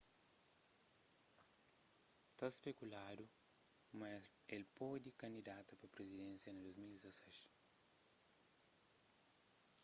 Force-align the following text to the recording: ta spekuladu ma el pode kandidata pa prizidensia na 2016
ta 2.37 2.47
spekuladu 2.55 3.25
ma 3.99 4.07
el 4.55 4.63
pode 4.77 5.09
kandidata 5.21 5.71
pa 5.79 5.85
prizidensia 5.95 6.51
na 6.53 6.61
2016 6.65 6.69